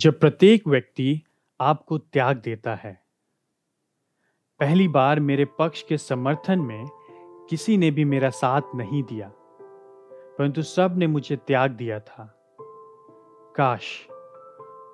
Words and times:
जब 0.00 0.20
प्रत्येक 0.20 0.68
व्यक्ति 0.68 1.22
आपको 1.60 1.98
त्याग 1.98 2.36
देता 2.36 2.74
है। 2.74 3.02
पहली 4.60 4.88
बार 4.88 5.20
मेरे 5.20 5.44
पक्ष 5.44 5.82
के 5.82 5.98
समर्थन 5.98 6.58
में 6.58 6.86
किसी 7.50 7.76
ने 7.76 7.90
भी 7.90 8.04
मेरा 8.04 8.30
साथ 8.30 8.62
नहीं 8.74 9.02
दिया, 9.02 9.32
परंतु 10.38 10.62
सबने 10.62 11.06
मुझे 11.06 11.36
त्याग 11.36 11.70
दिया 11.70 12.00
था। 12.00 12.24
काश 13.56 14.06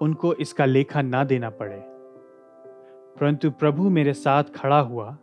उनको 0.03 0.35
इसका 0.35 0.65
लेखा 0.65 1.03
ना 1.03 1.25
देना 1.25 1.51
पड़े। 1.51 1.83
परंतु 3.21 3.51
प्रभु 3.51 3.89
मेरे 3.91 4.15
साथ 4.15 4.45
खड़ा 4.45 4.81
हुआ 4.81 5.19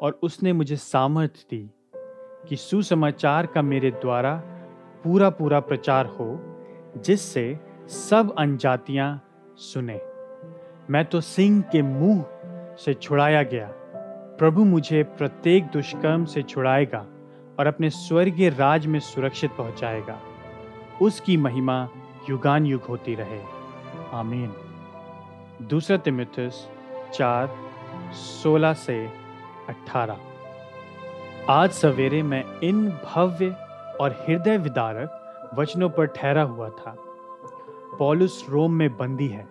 और 0.00 0.20
उसने 0.22 0.52
मुझे 0.52 0.76
सामर्थ्य 0.76 1.46
दी 1.50 1.70
कि 2.48 2.56
सुसमाचार 2.56 3.46
का 3.46 3.62
मेरे 3.62 3.90
द्वारा 3.90 4.42
पूरा 5.04 5.30
पूरा 5.30 5.60
प्रचार 5.60 6.06
हो, 6.06 6.38
जिससे 6.96 7.73
सब 7.88 8.34
अनजातियाँ 8.38 9.22
सुने। 9.56 10.00
मैं 10.90 11.04
तो 11.04 11.20
सिंह 11.20 11.62
के 11.62 11.82
मुँह 11.82 12.24
से 12.76 12.94
छुड़ाया 12.94 13.42
गया। 13.42 13.70
प्रभु 14.38 14.64
मुझे 14.64 15.02
प्रत्येक 15.02 15.64
दुष्कर्म 15.64 16.24
से 16.24 16.42
छुड़ाएगा 16.42 17.06
और 17.58 17.66
अपने 17.66 17.90
स्वर्गीय 17.90 18.48
राज 18.48 18.86
में 18.86 19.00
सुरक्षित 19.00 19.50
पहुंचाएगा। 19.50 20.20
उसकी 21.02 21.36
महिमा 21.36 21.88
युगान 22.30 22.66
युग 22.66 22.82
होती 22.82 23.14
रहे। 23.14 23.40
आमीन। 24.12 24.54
दूसरा 25.62 25.96
तिमिथस 25.96 26.68
चार, 27.14 27.56
सोलह 28.12 28.72
से 28.72 29.06
अठारह। 29.68 30.16
आज 31.50 31.70
सवेरे 31.70 32.22
मैं 32.22 32.60
इन 32.60 32.88
भव्य 32.88 33.50
और 34.00 34.24
हृदय 34.28 34.58
विदारक 34.58 35.20
वचनों 35.54 35.90
पर 35.90 36.06
ठहरा 36.06 36.42
हुआ 36.42 36.68
था। 36.68 36.96
पॉलुस 37.98 38.46
रोम 38.48 38.72
में 38.72 38.96
बंदी 38.96 39.28
है। 39.28 39.48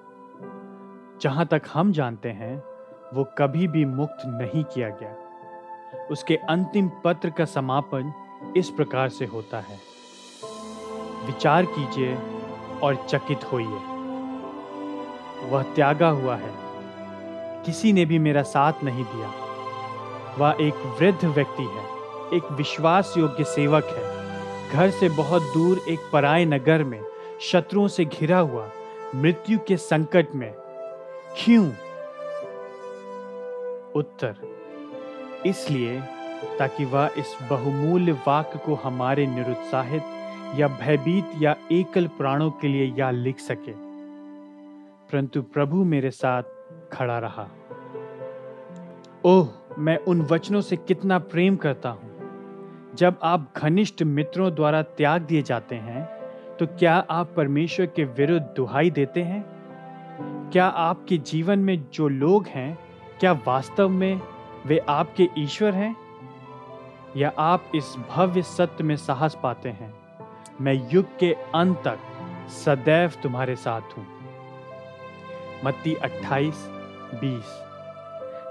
जहाँ 1.22 1.46
तक 1.46 1.62
हम 1.74 1.92
जानते 1.92 2.30
हैं, 2.30 2.64
वो 3.14 3.24
कभी 3.38 3.68
भी 3.68 3.86
मुक्त 3.86 4.18
नहीं 4.26 4.64
किया 4.64 4.90
गया। 4.90 5.16
उसके 6.12 6.36
अंतिम 6.36 6.92
पत्र 7.04 7.30
का 7.30 7.46
समापन 7.46 8.14
इस 8.58 8.70
प्रकार 8.70 9.10
से 9.10 9.26
होता 9.26 9.60
है। 9.60 9.80
विचार 11.26 11.66
कीजिए 11.66 12.18
और 12.84 12.96
चकित 12.96 13.52
होइए। 13.52 13.94
वह 15.50 15.64
त्यागा 15.64 16.10
हुआ 16.10 16.36
है। 16.36 16.52
किसी 17.64 17.94
ने 17.94 18.06
भी 18.06 18.20
मेरा 18.20 18.44
साथ 18.44 18.74
नहीं 18.84 19.04
दिया। 19.04 19.32
वह 20.40 20.56
एक 20.62 20.76
वृद्ध 20.76 21.26
व्यक्ति 21.26 21.64
है, 21.64 21.84
एक 22.34 22.52
विश्वास 22.52 23.14
योग्य 23.18 23.44
सेवक 23.44 23.84
है। 23.84 24.24
घर 24.72 24.90
से 24.90 25.10
बहुत 25.10 25.42
दूर 25.42 25.78
एक 25.90 26.00
पराए 26.14 26.46
नगर 26.46 26.84
में 26.84 27.13
शत्रुओं 27.42 27.88
से 27.88 28.06
घिरा 28.06 28.40
हुआ 28.40 28.70
मृत्यु 29.16 29.60
के 29.68 29.78
संकट 29.78 30.28
में। 30.36 30.54
क्यों? 31.38 31.70
उत्तर, 33.96 34.36
इसलिए 35.46 36.02
ताकि 36.60 36.86
वह 36.86 37.12
इस 37.18 37.38
बहुमूल्य 37.50 38.12
वाक्य 38.12 38.60
को 38.60 38.76
हमारे 38.76 39.28
निरुत्साहित 39.28 40.04
या 40.56 40.68
भयभीत 40.68 41.26
या 41.38 41.56
एकल 41.72 42.08
प्राणों 42.08 42.52
के 42.52 42.68
लिए 42.68 42.94
या 42.98 43.12
लिख 43.12 43.40
सके। 43.40 43.72
परंतु 45.12 45.42
प्रभु 45.42 45.84
मेरे 45.84 46.12
साथ 46.12 46.44
खड़ा 46.94 47.20
रहा। 47.20 47.48
ओह, 49.26 49.48
मैं 49.80 49.98
उन 49.98 50.22
वचनों 50.22 50.62
से 50.62 50.78
कितना 50.78 51.20
प्रेम 51.20 51.56
करता 51.56 51.90
हूँ। 51.90 52.14
जब 52.96 53.16
आप 53.24 53.54
घनिष्ठ 53.58 54.04
मित्रों 54.04 54.56
द्वारा 54.56 54.82
त्याग 54.82 55.22
दिए 55.22 55.42
जाते 55.42 55.76
हैं 55.76 56.13
तो 56.64 56.68
क्या 56.80 56.94
आप 57.10 57.34
परमेश्वर 57.38 57.86
के 57.86 58.04
विरुद्ध 58.04 58.46
दुहाई 58.56 58.90
देते 58.90 59.22
हैं? 59.22 59.44
क्या 60.52 60.66
आपके 60.66 61.18
जीवन 61.18 61.60
में 61.60 61.90
जो 61.94 62.08
लोग 62.08 62.46
हैं, 62.48 62.78
क्या 63.20 63.32
वास्तव 63.32 63.90
में 63.90 64.22
वे 64.66 64.78
आपके 64.78 65.28
ईश्वर 65.38 65.74
हैं? 65.74 65.96
या 67.18 67.32
आप 67.38 67.72
इस 67.76 67.96
भव्य 68.10 68.42
सत्य 68.42 68.84
में 68.84 68.96
साहस 68.96 69.38
पाते 69.44 69.70
हैं? 69.70 69.94
मैं 70.62 70.90
युग 70.94 71.18
के 71.20 71.34
अंत 71.34 71.82
तक 71.88 72.00
सदैव 72.50 73.12
तुम्हारे 73.24 73.56
साथ 73.56 73.98
हूँ। 73.98 74.08
मत्ती 75.66 75.96
28 75.96 76.66
20 77.14 77.60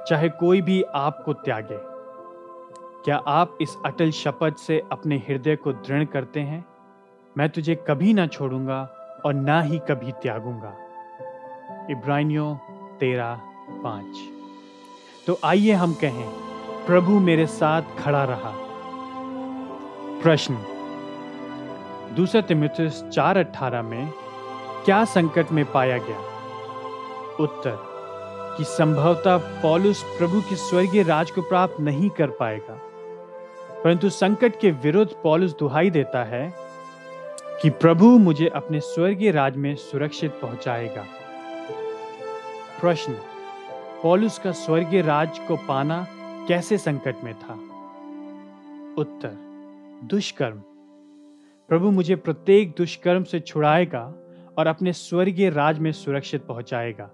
चाहे 0.08 0.28
कोई 0.28 0.60
भी 0.60 0.82
आपको 0.82 1.32
त्यागे, 1.32 1.78
क्या 3.04 3.16
आप 3.16 3.58
इस 3.60 3.76
अटल 3.86 4.10
शपथ 4.10 4.56
से 4.56 4.82
अपने 4.92 5.16
हृदय 5.18 5.56
को 5.56 5.72
दृढ़ 5.72 6.04
करते 6.04 6.40
हैं? 6.40 6.71
मैं 7.38 7.48
तुझे 7.48 7.74
कभी 7.74 8.14
ना 8.14 8.26
छोड़ूँगा 8.26 8.80
और 9.26 9.34
ना 9.34 9.62
ही 9.62 9.78
कभी 9.78 10.12
त्यागूँगा। 10.12 10.76
इब्रानियों 11.90 12.56
तेरा 13.00 13.40
पाँच। 13.70 14.18
तो 15.26 15.38
आइए 15.44 15.72
हम 15.72 15.94
कहें, 15.94 16.30
प्रभु 16.86 17.12
मेरे 17.12 17.46
साथ 17.46 17.82
खड़ा 17.98 18.24
रहा। 18.24 18.52
प्रश्न। 20.22 20.54
दूसरा 22.16 22.40
तिमिथुस 22.40 23.04
चार 23.04 23.36
अठारह 23.36 23.82
में, 23.82 24.12
क्या 24.84 25.04
संकट 25.04 25.52
में 25.52 25.72
पाया 25.72 25.98
गया? 25.98 26.18
उत्तर, 27.40 27.78
कि 28.58 28.64
संभवतः 28.64 29.36
पॉलुस 29.36 30.02
प्रभु 30.02 30.40
के 30.40 30.56
स्वर्गीय 30.56 31.02
राज 31.02 31.30
को 31.30 31.42
प्राप्त 31.42 31.80
नहीं 31.80 32.10
कर 32.10 32.26
पाएगा। 32.26 32.78
परंतु 33.84 34.10
संकट 34.10 34.60
के 34.60 34.70
विरुद्ध 34.70 35.12
पॉलुस 35.22 35.56
दुहाई 35.58 35.90
देता 35.90 36.24
है 36.24 36.61
कि 37.62 37.70
प्रभु 37.70 38.18
मुझे 38.18 38.48
अपने 38.48 38.80
स्वर्गीय 38.80 39.30
राज 39.30 39.56
में 39.56 39.76
सुरक्षित 39.76 40.30
पहुंचाएगा। 40.30 41.04
प्रश्न, 42.80 43.12
पॉलुस 44.02 44.38
का 44.38 44.52
स्वर्गीय 44.52 45.02
राज 45.02 45.38
को 45.38 45.56
पाना 45.56 46.06
कैसे 46.48 46.78
संकट 46.78 47.16
में 47.24 47.34
था? 47.34 47.54
उत्तर, 48.98 49.36
दुष्कर्म। 50.04 50.58
प्रभु 51.68 51.90
मुझे 51.90 52.16
प्रत्येक 52.16 52.74
दुष्कर्म 52.78 53.24
से 53.24 53.40
छुड़ाएगा 53.40 54.14
और 54.58 54.66
अपने 54.66 54.92
स्वर्गीय 54.92 55.50
राज 55.50 55.78
में 55.78 55.92
सुरक्षित 55.92 56.44
पहुंचाएगा। 56.44 57.10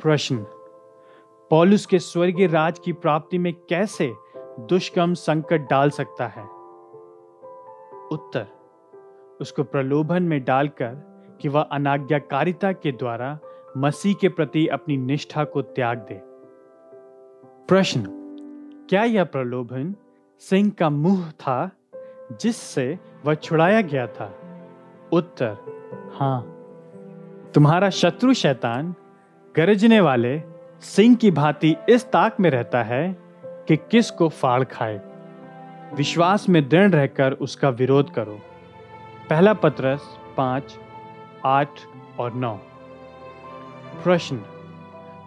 प्रश्न, 0.00 0.36
पॉलुस 1.50 1.86
के 1.86 1.98
स्वर्गीय 1.98 2.46
राज 2.46 2.78
की 2.78 2.92
प्राप्ति 2.92 3.38
में 3.38 3.52
कैसे 3.52 4.12
दुष्कर्म 4.60 5.14
संकट 5.14 5.60
डाल 5.60 5.90
सकता 5.90 6.26
है? 6.26 6.57
उत्तर। 8.12 8.46
उसको 9.40 9.62
प्रलोभन 9.62 10.22
में 10.22 10.44
डालकर 10.44 10.94
कि 11.40 11.48
वह 11.48 11.60
अनाज्ञाकारिता 11.60 12.72
के 12.72 12.92
द्वारा 12.92 13.38
मसीह 13.76 14.14
के 14.14 14.28
प्रति 14.28 14.66
अपनी 14.66 14.96
निष्ठा 14.96 15.44
को 15.44 15.62
त्याग 15.62 15.98
दे। 15.98 16.20
प्रश्न, 17.68 18.04
क्या 18.90 19.04
यह 19.04 19.24
प्रलोभन 19.24 19.94
सिंह 20.38 20.70
का 20.70 20.90
मुँह 20.90 21.30
था 21.30 21.70
जिससे 22.40 22.98
वह 23.24 23.34
छुड़ाया 23.34 23.80
गया 23.80 24.06
था? 24.06 24.34
उत्तर, 25.12 25.56
हाँ। 26.14 26.54
तुम्हारा 27.54 27.90
शत्रु 27.90 28.34
शैतान 28.34 28.94
गरजने 29.56 30.00
वाले 30.00 30.42
सिंह 30.80 31.16
की 31.16 31.30
भांति 31.30 31.76
इस 31.88 32.04
ताक 32.04 32.40
में 32.40 32.50
रहता 32.50 32.82
है 32.82 33.16
कि 33.44 33.76
किस 33.76 34.10
को 34.10 34.28
फाड़ 34.28 34.64
खाए? 34.64 35.07
विश्वास 35.94 36.48
में 36.48 36.68
दृढ़ 36.68 36.90
रहकर 36.90 37.32
उसका 37.32 37.68
विरोध 37.68 38.10
करो। 38.10 38.40
पहला 39.30 39.52
पत्रस 39.52 40.18
पाँच, 40.36 40.78
आठ 41.46 41.70
और 42.18 42.32
नौ। 42.32 42.58
प्रश्न 44.04 44.36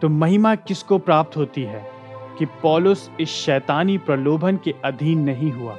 तो 0.02 0.10
महिमा 0.10 0.56
किसको 0.56 0.98
प्राप्त 0.98 1.38
होती 1.38 1.64
है 1.64 1.92
कि 2.40 2.46
पॉलुस 2.46 3.12
इस 3.20 3.30
शैतानी 3.30 3.98
प्रलोभन 3.98 4.58
के 4.58 4.76
अधीन 4.86 5.22
नहीं 5.22 5.52
हुआ? 5.52 5.76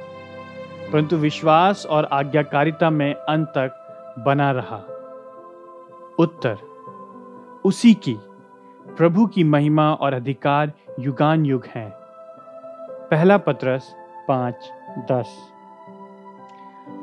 परंतु 0.93 1.15
विश्वास 1.15 1.85
और 1.85 2.05
आज्ञाकारिता 2.05 2.89
में 2.89 3.13
अंत 3.13 3.47
तक 3.47 3.79
बना 4.25 4.51
रहा। 4.51 4.77
उत्तर, 6.19 6.57
उसी 7.65 7.93
की, 7.93 8.17
प्रभु 8.97 9.25
की 9.25 9.43
महिमा 9.43 9.93
और 9.93 10.13
अधिकार 10.13 10.71
युगान 10.99 11.45
युग 11.45 11.65
हैं। 11.65 11.93
पहला 13.11 13.37
पत्रस 13.37 13.95
पाँच, 14.27 14.71
दस। 15.11 15.49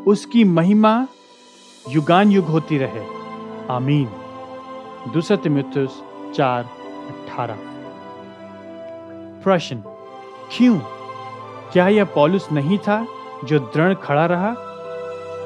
उसकी 0.07 0.45
महिमा 0.45 1.07
युगान 1.89 2.31
युग 2.31 2.45
होती 2.45 2.79
रहे। 2.79 3.07
आमीन। 3.71 4.09
दूसरा 5.13 5.37
तिमुथुस 5.37 6.03
चार, 6.35 6.65
अठारह। 6.65 7.57
प्रश्न, 9.43 9.77
क्यों? 10.57 10.79
क्या 11.73 11.89
यह 11.89 12.05
पॉलुस 12.05 12.53
नहीं 12.53 12.79
था 12.79 13.07
जो 13.45 13.59
दृढ़ 13.59 13.95
खड़ा 13.95 14.27
रहा? 14.27 14.51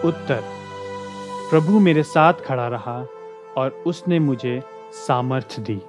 उत्तर, 0.05 0.45
प्रभु 1.51 1.81
मेरे 1.81 2.03
साथ 2.03 2.35
खड़ा 2.35 2.69
रहा 2.69 3.07
और 3.57 3.83
उसने 3.87 4.19
मुझे 4.19 4.63
सामर्थ्य 4.93 5.63
दी। 5.63 5.83